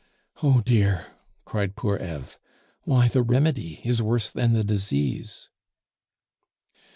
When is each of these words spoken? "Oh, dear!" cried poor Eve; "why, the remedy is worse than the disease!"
"Oh, 0.41 0.61
dear!" 0.61 1.15
cried 1.45 1.75
poor 1.75 1.97
Eve; 1.97 2.39
"why, 2.85 3.07
the 3.07 3.21
remedy 3.21 3.81
is 3.83 4.01
worse 4.01 4.31
than 4.31 4.53
the 4.53 4.63
disease!" 4.63 5.47